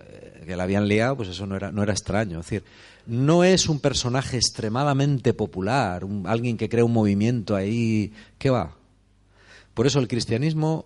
[0.00, 2.40] eh, que la habían liado, pues eso no era, no era extraño.
[2.40, 2.62] Es decir,
[3.06, 8.12] no es un personaje extremadamente popular, alguien que crea un movimiento ahí.
[8.36, 8.76] ¿Qué va?
[9.72, 10.84] Por eso el cristianismo,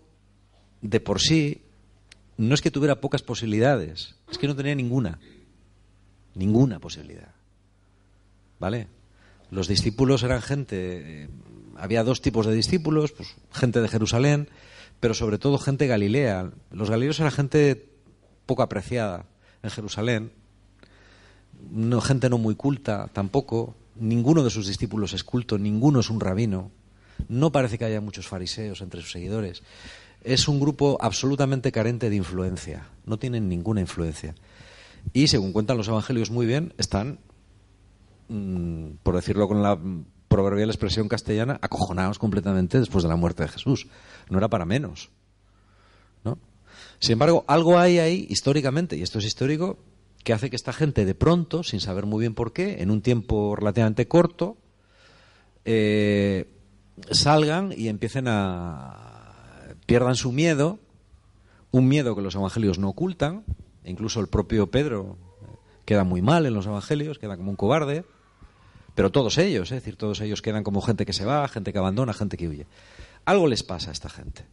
[0.82, 1.62] de por sí,
[2.36, 5.18] no es que tuviera pocas posibilidades, es que no tenía ninguna.
[6.36, 7.34] Ninguna posibilidad.
[8.60, 8.86] ¿Vale?
[9.52, 11.28] Los discípulos eran gente, eh,
[11.76, 14.48] había dos tipos de discípulos, pues gente de Jerusalén,
[14.98, 16.52] pero sobre todo gente galilea.
[16.70, 17.86] Los galileos eran gente
[18.46, 19.26] poco apreciada
[19.62, 20.32] en Jerusalén,
[22.00, 26.70] gente no muy culta tampoco, ninguno de sus discípulos es culto, ninguno es un rabino.
[27.28, 29.62] No parece que haya muchos fariseos entre sus seguidores.
[30.22, 32.88] Es un grupo absolutamente carente de influencia.
[33.04, 34.34] No tienen ninguna influencia.
[35.12, 37.18] Y según cuentan los evangelios muy bien, están,
[38.32, 39.78] mm, por decirlo con la
[40.28, 43.86] proverbial expresión castellana, acojonados completamente después de la muerte de Jesús.
[44.30, 45.10] No era para menos.
[46.24, 46.38] ¿no?
[47.00, 49.78] Sin embargo, algo hay ahí históricamente, y esto es histórico,
[50.24, 53.02] que hace que esta gente de pronto, sin saber muy bien por qué, en un
[53.02, 54.56] tiempo relativamente corto,
[55.64, 56.48] eh,
[57.10, 59.02] salgan y empiecen a
[59.86, 60.78] pierdan su miedo,
[61.70, 63.44] un miedo que los evangelios no ocultan,
[63.84, 65.18] incluso el propio Pedro
[65.84, 68.04] queda muy mal en los evangelios, queda como un cobarde,
[68.94, 71.78] pero todos ellos, es decir, todos ellos quedan como gente que se va, gente que
[71.78, 72.66] abandona, gente que huye.
[73.24, 74.44] Algo les pasa a esta gente.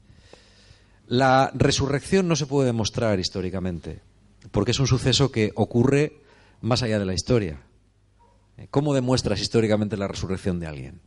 [1.07, 4.01] La resurrección no se puede demostrar históricamente,
[4.51, 6.21] porque es un suceso que ocurre
[6.61, 7.61] más allá de la historia.
[8.71, 11.01] ¿Cómo demuestras históricamente la resurrección de alguien?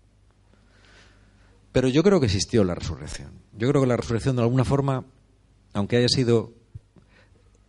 [1.72, 3.30] Pero yo creo que existió la resurrección.
[3.56, 5.04] Yo creo que la resurrección de alguna forma,
[5.72, 6.52] aunque haya sido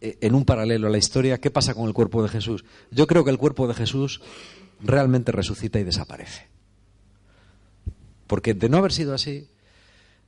[0.01, 2.65] eh, en un paralelo a la historia, ¿qué pasa con el cuerpo de Jesús?
[2.91, 4.21] Yo creo que el cuerpo de Jesús
[4.81, 6.47] realmente resucita y desaparece.
[8.27, 9.47] Porque de no haber sido así,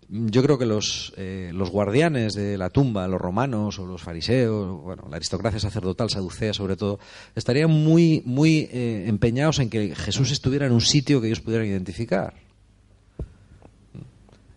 [0.10, 4.82] yo creo que los, eh, los guardianes de la tumba, los romanos o los fariseos,
[4.82, 7.00] bueno, la aristocracia sacerdotal, saducea sobre todo,
[7.34, 11.68] estarían muy, muy eh, empeñados en que Jesús estuviera en un sitio que ellos pudieran
[11.68, 12.36] identificar.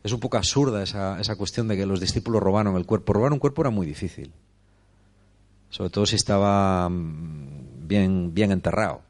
[0.04, 3.12] Es un poco absurda esa, esa cuestión de que los discípulos robaron el cuerpo.
[3.14, 4.32] Robar un cuerpo era muy difícil,
[5.70, 9.02] sobre todo si estaba mm, bien, bien enterrado,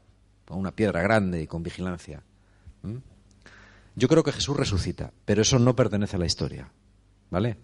[0.49, 2.23] con una piedra grande y con vigilancia.
[3.95, 6.71] Yo creo que Jesús resucita, pero eso no pertenece a la historia.
[7.29, 7.55] ¿Vale?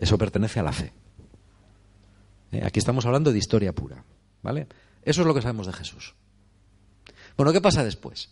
[0.00, 0.92] Eso pertenece a la fe.
[2.50, 2.60] ¿Eh?
[2.64, 4.02] Aquí estamos hablando de historia pura.
[4.42, 4.66] ¿Vale?
[5.04, 6.16] Eso es lo que sabemos de Jesús.
[7.36, 8.30] Bueno, ¿qué pasa después?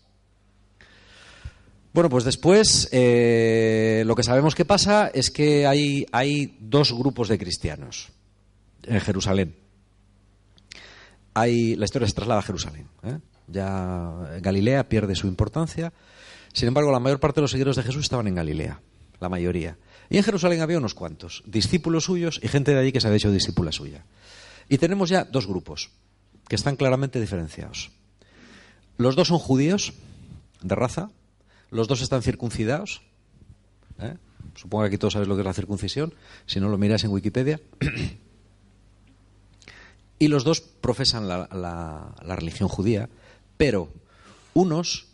[1.93, 7.29] Bueno, pues después eh, lo que sabemos que pasa es que hay, hay dos grupos
[7.29, 8.09] de cristianos
[8.83, 9.64] en Jerusalén.
[11.35, 12.87] Hay, la historia se traslada a Jerusalén.
[13.03, 13.19] ¿eh?
[13.47, 15.93] Ya Galilea pierde su importancia
[16.55, 18.79] sin embargo, la mayor parte de los seguidores de Jesús estaban en Galilea,
[19.19, 19.77] la mayoría.
[20.09, 23.17] Y en Jerusalén había unos cuantos, discípulos suyos y gente de allí que se había
[23.17, 24.05] hecho discípula suya.
[24.69, 25.91] Y tenemos ya dos grupos
[26.47, 27.91] que están claramente diferenciados.
[28.97, 29.95] Los dos son judíos
[30.61, 31.09] de raza,
[31.71, 33.01] los dos están circuncidados.
[33.99, 34.15] ¿eh?
[34.55, 36.13] Supongo que aquí todos sabéis lo que es la circuncisión,
[36.45, 37.59] si no lo miráis en Wikipedia.
[40.19, 43.09] y los dos profesan la, la religión judía,
[43.57, 43.89] pero
[44.53, 45.07] unos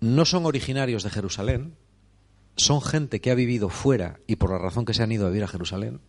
[0.00, 1.74] no son originarios de Jerusalén,
[2.56, 5.30] son gente que ha vivido fuera y por la razón que se han ido a
[5.30, 6.00] vivir a Jerusalén,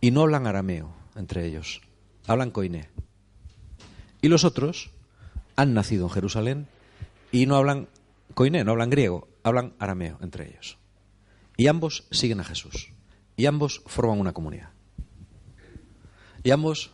[0.00, 1.82] y no hablan arameo entre ellos,
[2.26, 2.88] hablan coiné.
[4.22, 4.90] Y los otros
[5.56, 6.66] han nacido en Jerusalén
[7.32, 7.88] y no hablan
[8.34, 10.78] coiné, no hablan griego, hablan arameo entre ellos.
[11.56, 12.92] Y ambos siguen a Jesús.
[13.36, 14.70] Y ambos forman una comunidad.
[16.42, 16.90] Y ambos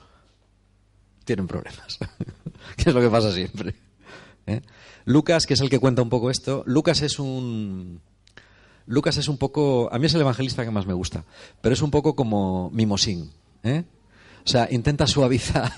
[1.27, 1.99] tienen problemas.
[2.77, 3.75] ¿Qué es lo que pasa siempre?
[4.47, 4.63] ¿Eh?
[5.05, 8.01] Lucas, que es el que cuenta un poco esto, Lucas es un...
[8.87, 11.25] Lucas es un poco, a mí es el evangelista que más me gusta,
[11.61, 13.33] pero es un poco como mimosín,
[13.65, 13.83] ¿eh?
[14.45, 15.73] O sea, intenta suavizar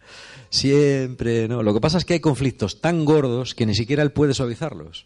[0.48, 1.62] siempre, ¿no?
[1.62, 5.04] Lo que pasa es que hay conflictos tan gordos que ni siquiera él puede suavizarlos,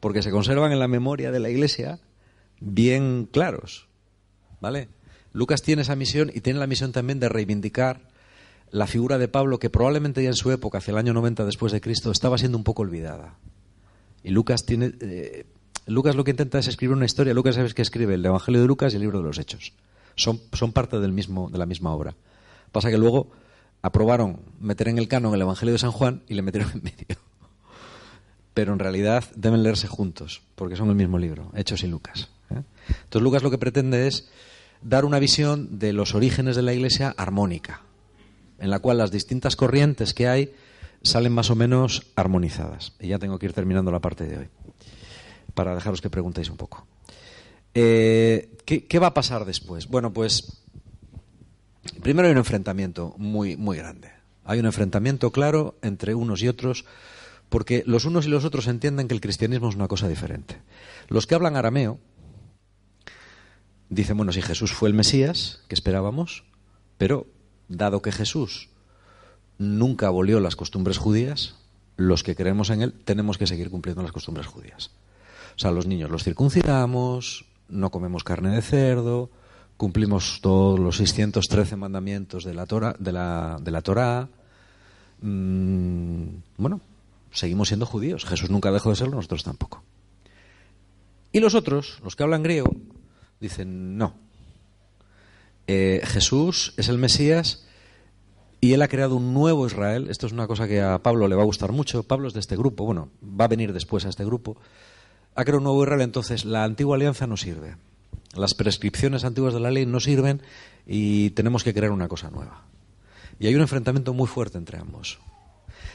[0.00, 1.98] porque se conservan en la memoria de la Iglesia
[2.60, 3.88] bien claros,
[4.60, 4.90] ¿vale?
[5.32, 8.11] Lucas tiene esa misión y tiene la misión también de reivindicar
[8.72, 11.72] la figura de Pablo, que probablemente ya en su época, hacia el año 90 después
[11.72, 13.36] de Cristo, estaba siendo un poco olvidada.
[14.24, 14.94] Y Lucas tiene.
[15.00, 15.44] Eh,
[15.86, 17.34] Lucas lo que intenta es escribir una historia.
[17.34, 19.74] Lucas sabes que escribe el Evangelio de Lucas y el libro de los Hechos.
[20.16, 20.38] Son,
[20.72, 22.14] parte del mismo, de la misma obra.
[22.70, 23.30] Pasa que luego
[23.82, 27.18] aprobaron meter en el canon el Evangelio de San Juan y le metieron en medio.
[28.54, 32.30] Pero en realidad deben leerse juntos, porque son el mismo libro, Hechos y Lucas.
[32.50, 32.62] ¿eh?
[32.88, 34.30] Entonces Lucas lo que pretende es
[34.80, 37.82] dar una visión de los orígenes de la Iglesia armónica,
[38.62, 40.54] en la cual las distintas corrientes que hay
[41.02, 42.92] salen más o menos armonizadas.
[43.00, 44.48] Y ya tengo que ir terminando la parte de hoy,
[45.52, 46.86] para dejaros que preguntéis un poco.
[47.74, 49.88] Eh, ¿qué, va a pasar después?
[49.88, 50.62] Bueno, pues
[52.02, 54.12] primero hay un enfrentamiento muy, muy grande.
[54.44, 56.84] Hay un enfrentamiento claro entre unos y otros,
[57.48, 60.62] porque los unos y los otros entienden que el cristianismo es una cosa diferente.
[61.08, 61.98] Los que hablan arameo
[63.88, 66.44] dicen, bueno, si Jesús fue el Mesías, que esperábamos,
[66.96, 67.26] pero
[67.68, 68.68] dado que Jesús
[69.58, 71.54] nunca abolió las costumbres judías,
[71.96, 74.90] los que creemos en Él tenemos que seguir cumpliendo las costumbres judías.
[75.56, 79.30] O sea, los niños los circuncidamos, no comemos carne de cerdo,
[79.76, 84.28] cumplimos todos los 613 mandamientos de la Torah, de la, de la Torah.
[85.20, 86.80] Mm, bueno,
[87.30, 88.24] seguimos siendo judíos.
[88.24, 89.82] Jesús nunca dejó de serlo, nosotros tampoco.
[91.32, 92.70] Y los otros, los que hablan griego,
[93.40, 94.14] dicen no,
[95.66, 97.64] eh, Jesús es el Mesías
[98.60, 100.08] y él ha creado un nuevo Israel.
[100.08, 102.04] Esto es una cosa que a Pablo le va a gustar mucho.
[102.04, 104.56] Pablo es de este grupo, bueno, va a venir después a este grupo.
[105.34, 107.76] Ha creado un nuevo Israel, entonces la antigua alianza no sirve.
[108.34, 110.42] Las prescripciones antiguas de la ley no sirven
[110.86, 112.64] y tenemos que crear una cosa nueva.
[113.38, 115.18] Y hay un enfrentamiento muy fuerte entre ambos.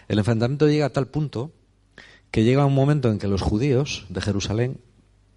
[0.07, 1.51] El enfrentamiento llega a tal punto
[2.31, 4.81] que llega un momento en que los judíos de Jerusalén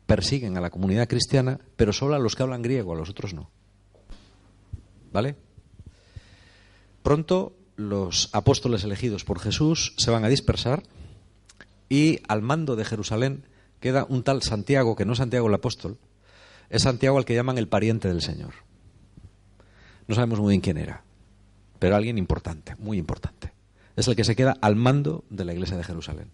[0.06, 3.34] persiguen a la comunidad cristiana, pero solo a los que hablan griego, a los otros
[3.34, 3.50] no.
[5.12, 5.36] ¿Vale?
[7.02, 10.82] Pronto los apóstoles elegidos por Jesús se van a dispersar
[11.88, 13.44] y al mando de Jerusalén
[13.80, 15.98] queda un tal Santiago, que no es Santiago el apóstol,
[16.68, 18.52] es Santiago al que llaman el pariente del Señor.
[20.06, 21.02] No sabemos muy bien quién era,
[21.78, 23.52] pero alguien importante, muy importante.
[23.96, 26.30] Es el que se queda al mando de la iglesia de Jerusalén.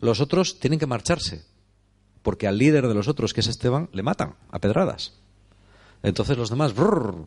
[0.00, 1.44] Los otros tienen que marcharse,
[2.22, 5.19] porque al líder de los otros, que es Esteban, le matan a pedradas.
[6.02, 6.72] Entonces los demás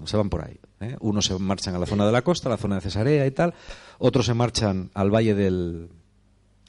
[0.06, 0.60] se van por ahí.
[0.82, 0.98] ¿eh?
[1.00, 3.32] Unos se marchan a la zona de la costa, a la zona de Cesarea y
[3.32, 3.54] tal.
[4.00, 5.90] Otros se marchan al valle del,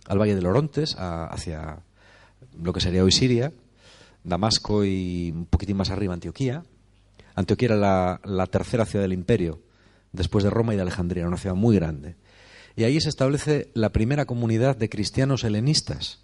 [0.06, 1.82] al valle del Orontes, hacia
[2.60, 3.52] lo que sería hoy Siria,
[4.22, 6.64] Damasco y un poquitín más arriba Antioquía.
[7.34, 9.62] Antioquía era la, tercera ciudad del imperio,
[10.12, 12.16] después de Roma y de Alejandría, una ciudad muy grande.
[12.76, 16.20] Y ahí se establece la primera comunidad de cristianos helenistas.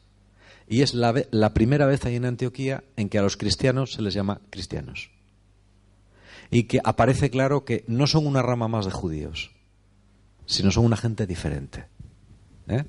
[0.69, 4.03] Y es la, la primera vez ahí en Antioquía en que a los cristianos se
[4.03, 5.11] les llama cristianos
[6.51, 9.53] y que aparece claro que no son una rama más de judíos,
[10.47, 11.87] sino son una gente diferente.
[12.69, 12.85] ¿eh?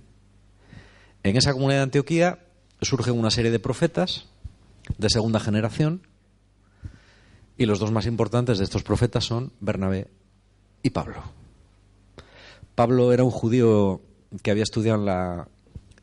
[1.24, 2.40] En esa comunidad de Antioquía
[2.82, 4.28] surgen una serie de profetas
[4.98, 6.08] de segunda generación
[7.58, 10.08] y los dos más importantes de estos profetas son Bernabé
[10.82, 11.22] y Pablo.
[12.74, 14.02] Pablo era un judío
[14.42, 15.48] que había estudiado en la,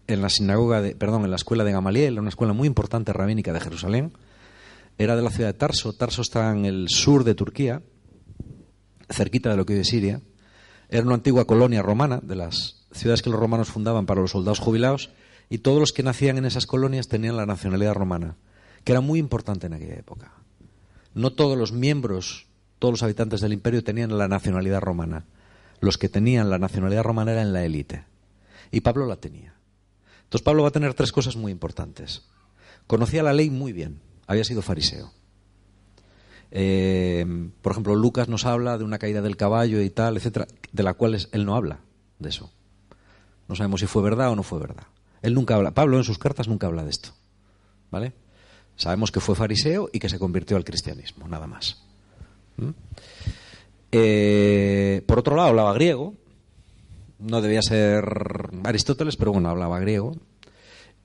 [0.07, 3.53] en la sinagoga de, perdón, en la escuela de Gamaliel, una escuela muy importante rabínica
[3.53, 4.13] de Jerusalén
[4.99, 5.93] era de la ciudad de Tarso.
[5.93, 7.83] Tarso está en el sur de Turquía,
[9.09, 10.21] cerquita de lo que hoy es Siria.
[10.89, 14.59] Era una antigua colonia romana, de las ciudades que los romanos fundaban para los soldados
[14.59, 15.11] jubilados,
[15.49, 18.37] y todos los que nacían en esas colonias tenían la nacionalidad romana,
[18.85, 20.33] que era muy importante en aquella época.
[21.15, 25.27] No todos los miembros, todos los habitantes del imperio tenían la nacionalidad romana.
[25.81, 28.05] Los que tenían la nacionalidad romana eran la élite.
[28.73, 29.55] Y Pablo la tenía.
[30.25, 32.27] Entonces Pablo va a tener tres cosas muy importantes.
[32.87, 35.11] Conocía la ley muy bien había sido fariseo.
[36.51, 37.27] Eh,
[37.61, 40.95] por ejemplo, Lucas nos habla de una caída del caballo y tal, etcétera, de la
[40.95, 41.81] cual él no habla
[42.19, 42.53] de eso.
[43.49, 44.85] No sabemos si fue verdad o no fue verdad.
[45.23, 47.11] Él nunca habla, Pablo en sus cartas nunca habla de esto.
[47.91, 48.13] ¿Vale?
[48.77, 51.83] Sabemos que fue fariseo y que se convirtió al cristianismo, nada más.
[52.59, 52.71] ¿Mm?
[53.91, 56.15] Eh, por otro lado, hablaba griego.
[57.19, 58.05] No debía ser
[58.63, 60.17] Aristóteles, pero bueno, hablaba griego.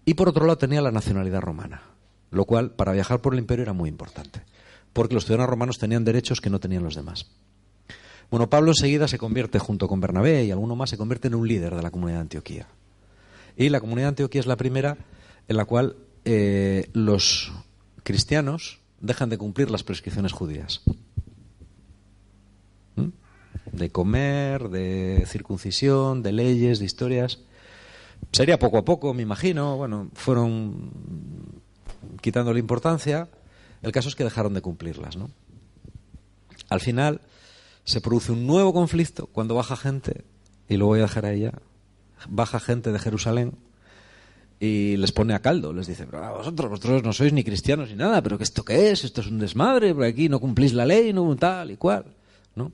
[0.05, 1.92] Y por otro lado, tenía la nacionalidad romana
[2.33, 4.41] lo cual para viajar por el imperio era muy importante,
[4.91, 7.27] porque los ciudadanos romanos tenían derechos que no tenían los demás.
[8.31, 11.47] Bueno, Pablo enseguida se convierte, junto con Bernabé y alguno más, se convierte en un
[11.47, 12.67] líder de la comunidad de Antioquía.
[13.55, 14.97] Y la comunidad de Antioquía es la primera
[15.47, 17.51] en la cual eh, los
[18.01, 20.81] cristianos dejan de cumplir las prescripciones judías.
[22.95, 23.09] ¿Mm?
[23.71, 27.39] De comer, de circuncisión, de leyes, de historias.
[28.31, 29.77] Sería poco a poco, me imagino.
[29.77, 31.61] Bueno, fueron
[32.21, 33.29] quitando la importancia,
[33.81, 35.17] el caso es que dejaron de cumplirlas.
[35.17, 35.29] ¿no?
[36.69, 37.21] Al final
[37.83, 40.23] se produce un nuevo conflicto cuando baja gente,
[40.69, 41.53] y lo voy a dejar a ella,
[42.29, 43.53] baja gente de Jerusalén
[44.59, 47.95] y les pone a caldo, les dice, pero vosotros, vosotros no sois ni cristianos ni
[47.95, 49.03] nada, pero ¿qué esto qué es?
[49.03, 52.05] Esto es un desmadre, por aquí no cumplís la ley, no tal y cual.
[52.55, 52.71] ¿no?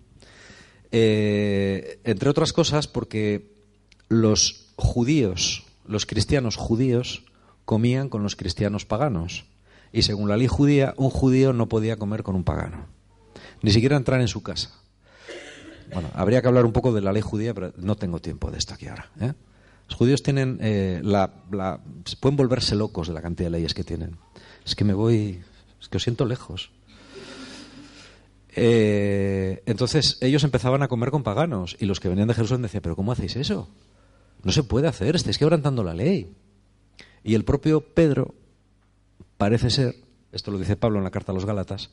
[0.91, 3.53] Eh, entre otras cosas porque
[4.07, 7.23] los judíos, los cristianos judíos,
[7.69, 9.45] comían con los cristianos paganos.
[9.93, 12.87] Y según la ley judía, un judío no podía comer con un pagano.
[13.61, 14.71] Ni siquiera entrar en su casa.
[15.93, 18.57] Bueno, habría que hablar un poco de la ley judía, pero no tengo tiempo de
[18.57, 19.11] esto aquí ahora.
[19.21, 19.33] ¿eh?
[19.87, 21.31] Los judíos tienen eh, la,
[22.19, 24.17] pueden volverse locos de la cantidad de leyes que tienen.
[24.65, 25.39] Es que me voy,
[25.79, 26.71] es que os siento lejos.
[28.55, 32.81] Eh, entonces ellos empezaban a comer con paganos y los que venían de Jerusalén decían,
[32.81, 33.69] pero ¿cómo hacéis eso?
[34.41, 36.33] No se puede hacer, estáis quebrantando la ley.
[37.29, 38.33] Y el propio Pedro,
[39.37, 39.93] parece ser,
[40.31, 41.91] esto lo dice Pablo en la carta a los Gálatas,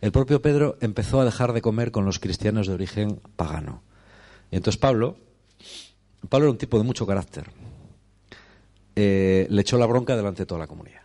[0.00, 3.84] el propio Pedro empezó a dejar de comer con los cristianos de origen pagano.
[4.50, 5.18] Y entonces Pablo,
[6.28, 7.48] Pablo era un tipo de mucho carácter,
[8.96, 11.02] eh, le echó la bronca delante de toda la comunidad.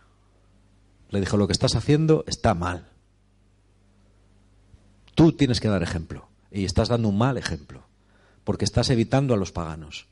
[1.10, 2.88] Le dijo, lo que estás haciendo está mal.
[5.14, 6.26] Tú tienes que dar ejemplo.
[6.50, 7.84] Y estás dando un mal ejemplo.
[8.42, 10.08] Porque estás evitando a los paganos.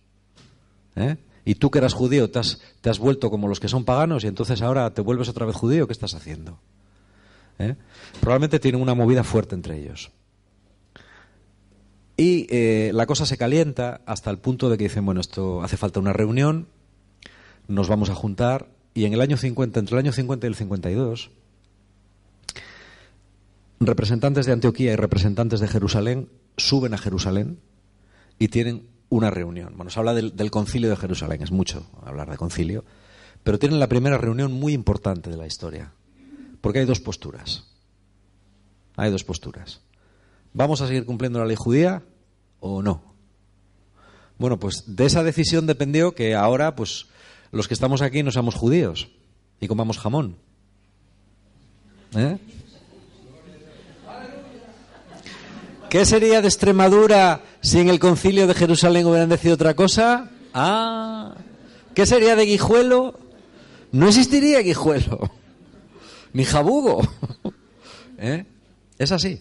[0.94, 1.16] ¿Eh?
[1.46, 4.60] Y tú que eras judío te has, vuelto como los que son paganos y entonces
[4.62, 6.58] ahora te vuelves otra vez judío, ¿qué estás haciendo?
[7.60, 7.76] ¿Eh?
[8.20, 10.10] Probablemente tienen una movida fuerte entre ellos.
[12.16, 15.76] Y eh, la cosa se calienta hasta el punto de que dicen, bueno, esto hace
[15.76, 16.66] falta una reunión,
[17.68, 20.56] nos vamos a juntar, y en el año 50, entre el año 50 y el
[20.56, 21.30] 52,
[23.78, 27.60] representantes de Antioquía y representantes de Jerusalén suben a Jerusalén
[28.40, 29.74] y tienen una reunión.
[29.76, 32.84] Bueno, se habla del, concilio de Jerusalén, es mucho hablar de concilio,
[33.42, 35.92] pero tienen la primera reunión muy importante de la historia,
[36.60, 37.64] porque hay dos posturas.
[38.96, 39.80] Hay dos posturas.
[40.52, 42.02] ¿Vamos a seguir cumpliendo la ley judía
[42.60, 43.02] o no?
[44.38, 47.06] Bueno, pues de esa decisión dependió que ahora, pues,
[47.52, 49.08] los que estamos aquí no seamos judíos
[49.60, 50.36] y comamos jamón.
[52.14, 52.38] ¿Eh?
[55.96, 60.30] ¿Qué sería de Extremadura si en el concilio de Jerusalén hubieran decidido otra cosa?
[60.52, 61.34] Ah,
[61.94, 63.18] ¿qué sería de Guijuelo?
[63.92, 65.30] No existiría Guijuelo.
[66.34, 67.00] mi jabugo.
[68.18, 68.44] ¿Eh?
[68.98, 69.40] Es así.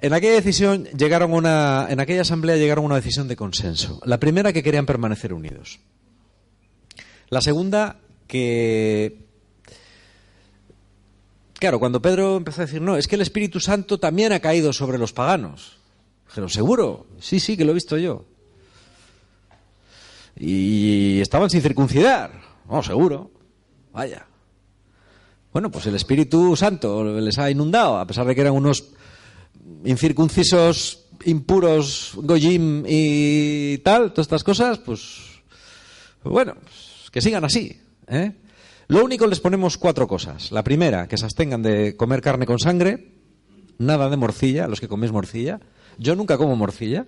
[0.00, 4.00] En aquella decisión llegaron una, en aquella asamblea llegaron a una decisión de consenso.
[4.06, 5.80] La primera que querían permanecer unidos.
[7.28, 9.28] La segunda que
[11.60, 14.72] Claro, cuando Pedro empezó a decir, no, es que el Espíritu Santo también ha caído
[14.72, 15.76] sobre los paganos.
[16.26, 17.06] Dijeron, ¿seguro?
[17.20, 18.24] Sí, sí, que lo he visto yo.
[20.36, 22.32] Y estaban sin circuncidar.
[22.66, 23.30] No, seguro.
[23.92, 24.26] Vaya.
[25.52, 28.92] Bueno, pues el Espíritu Santo les ha inundado, a pesar de que eran unos
[29.84, 35.18] incircuncisos, impuros, goyim y tal, todas estas cosas, pues,
[36.24, 37.78] bueno, pues que sigan así.
[38.06, 38.32] ¿eh?
[38.90, 40.50] Lo único les ponemos cuatro cosas.
[40.50, 43.12] La primera, que se abstengan de comer carne con sangre,
[43.78, 45.60] nada de morcilla, los que coméis morcilla.
[45.96, 47.06] Yo nunca como morcilla.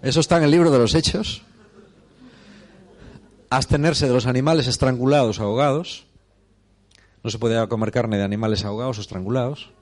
[0.00, 1.42] Eso está en el libro de los hechos.
[3.50, 6.06] Abstenerse de los animales estrangulados ahogados.
[7.22, 9.72] No se puede comer carne de animales ahogados o estrangulados.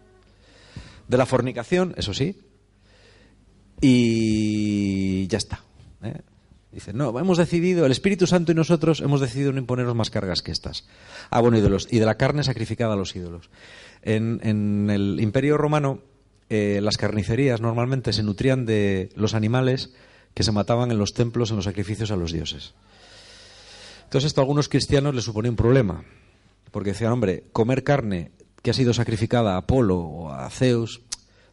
[1.06, 2.42] De la fornicación, eso sí.
[3.80, 5.62] Y ya está.
[6.02, 6.22] ¿eh?
[6.74, 10.42] Dice, no, hemos decidido, el Espíritu Santo y nosotros hemos decidido no imponeros más cargas
[10.42, 10.84] que estas.
[11.30, 13.48] Ah, bueno, de, y de la carne sacrificada a los ídolos.
[14.02, 16.00] En, el Imperio Romano,
[16.50, 19.94] eh, las carnicerías normalmente se nutrían de los animales
[20.34, 22.74] que se mataban en los templos, en los sacrificios a los dioses.
[24.02, 26.02] Entonces esto a algunos cristianos les suponía un problema,
[26.72, 31.02] porque decían, hombre, comer carne que ha sido sacrificada a Apolo o a Zeus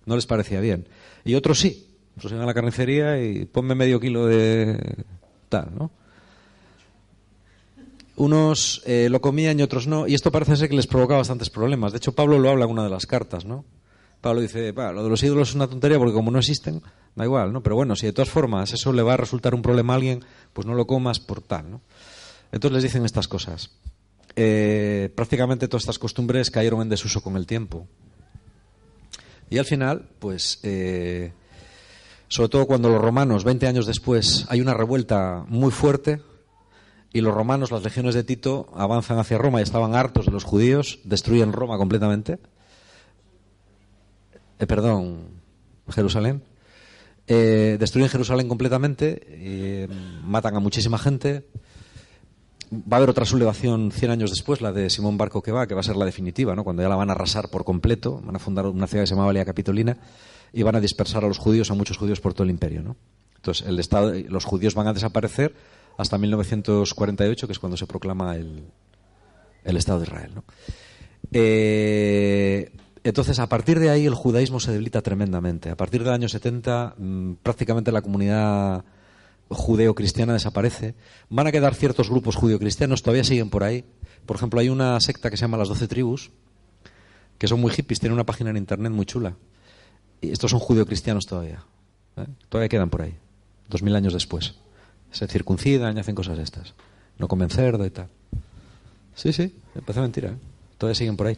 [0.08, 0.88] no les parecía bien.
[1.24, 5.06] Y otros sí, pues iban a la carnicería y ponme medio kilo de
[5.50, 5.92] tal, ¿no?
[8.16, 11.50] Unos eh, lo comían y otros no, y esto parece ser que les provocaba bastantes
[11.50, 11.92] problemas.
[11.92, 13.66] De hecho, Pablo lo habla en una de las cartas, ¿no?
[14.22, 16.84] Pablo dice, lo de los ídolos es una tontería porque como no existen,
[17.16, 17.64] da igual, ¿no?
[17.64, 20.24] Pero bueno, si de todas formas eso le va a resultar un problema a alguien,
[20.54, 21.82] pues no lo comas por tal, ¿no?
[22.52, 23.72] Entonces les dicen estas cosas.
[24.36, 27.88] Eh, prácticamente todas estas costumbres cayeron en desuso con el tiempo.
[29.50, 31.34] Y al final, pues eh,
[32.32, 36.22] sobre todo cuando los romanos, 20 años después, hay una revuelta muy fuerte
[37.12, 40.46] y los romanos, las legiones de Tito, avanzan hacia Roma y estaban hartos de los
[40.46, 42.40] judíos, destruyen Roma completamente.
[44.60, 45.42] Eh, perdón,
[45.90, 46.42] Jerusalén.
[47.28, 49.90] Eh, destruyen Jerusalén completamente, eh,
[50.24, 51.50] matan a muchísima gente.
[52.72, 55.74] Va a haber otra sublevación 100 años después, la de Simón Barco que va, que
[55.74, 56.64] va a ser la definitiva, ¿no?
[56.64, 58.22] cuando ya la van a arrasar por completo.
[58.24, 59.98] Van a fundar una ciudad que se llama Valia Capitolina
[60.54, 62.84] y van a dispersar a los judíos, a muchos judíos por todo el imperio.
[62.84, 62.96] ¿no?
[63.36, 65.54] Entonces, el Estado, los judíos van a desaparecer
[65.98, 68.64] hasta 1948, que es cuando se proclama el,
[69.64, 70.32] el Estado de Israel.
[70.36, 70.44] ¿no?
[71.32, 72.72] Eh,
[73.04, 75.70] entonces, a partir de ahí, el judaísmo se debilita tremendamente.
[75.70, 78.84] A partir del año 70, mm, prácticamente la comunidad
[79.50, 80.96] judeo-cristiana desaparece.
[81.30, 83.84] Van a quedar ciertos grupos judeo-cristianos, todavía siguen por ahí.
[84.26, 86.32] Por ejemplo, hay una secta que se llama Las Doce Tribus,
[87.38, 89.36] que son muy hippies, tienen una página en internet muy chula.
[90.22, 91.64] Estos son judeocristianos todavía.
[92.18, 92.26] ¿eh?
[92.50, 93.16] Todavía quedan por ahí,
[93.70, 94.56] dos mil años después.
[95.12, 96.74] Se circuncidan y hacen cosas estas.
[97.18, 98.08] No comen cerdo y tal.
[99.16, 100.30] Sí, sí, empezó mentira.
[100.30, 100.36] ¿eh?
[100.78, 101.38] Todavía siguen por ahí.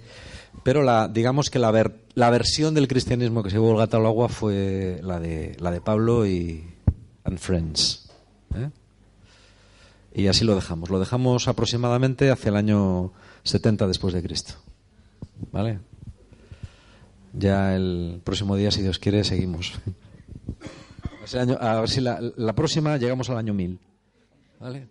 [0.63, 4.05] Pero la, digamos que la, la versión del cristianismo que se llevó el gato al
[4.05, 6.63] agua fue la de, la de Pablo y
[7.23, 8.09] and Friends.
[8.55, 8.69] ¿eh?
[10.13, 10.89] Y así lo dejamos.
[10.89, 13.11] Lo dejamos aproximadamente hacia el año
[13.43, 14.53] 70 después de Cristo.
[15.51, 15.79] ¿Vale?
[17.33, 19.73] Ya el próximo día, si Dios quiere, seguimos.
[21.59, 23.79] a ver si la, la próxima llegamos al año 1000.
[24.59, 24.87] ¿Vale?